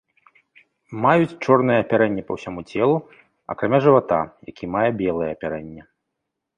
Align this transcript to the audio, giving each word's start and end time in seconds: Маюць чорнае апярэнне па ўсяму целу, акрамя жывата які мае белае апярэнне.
Маюць 1.03 1.35
чорнае 1.45 1.75
апярэнне 1.83 2.23
па 2.29 2.33
ўсяму 2.39 2.61
целу, 2.71 2.97
акрамя 3.57 3.79
жывата 3.87 4.19
які 4.53 4.75
мае 4.77 4.89
белае 5.05 5.31
апярэнне. 5.39 5.81